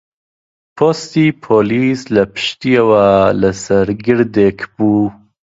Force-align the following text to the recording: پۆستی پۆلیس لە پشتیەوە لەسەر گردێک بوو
پۆستی 0.77 1.25
پۆلیس 1.43 2.01
لە 2.15 2.23
پشتیەوە 2.33 3.05
لەسەر 3.41 3.87
گردێک 4.05 4.59
بوو 4.75 5.05